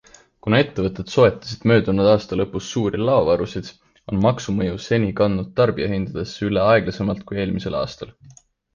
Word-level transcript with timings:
Kuna 0.45 0.59
ettevõtted 0.61 1.11
soetasid 1.15 1.67
möödunud 1.71 2.09
aasta 2.13 2.39
lõpus 2.39 2.71
suuri 2.77 3.03
laovarusid, 3.11 3.71
on 4.15 4.25
maksumõju 4.25 4.83
seni 4.89 5.13
kandunud 5.23 5.55
tarbijahindadesse 5.63 6.51
üle 6.53 6.69
aeglasemalt 6.75 7.27
kui 7.31 7.45
eelmisel 7.47 7.83
aastal. 7.87 8.17